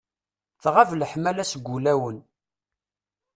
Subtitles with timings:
[0.63, 2.17] Tɣab leḥmala seg wulawen.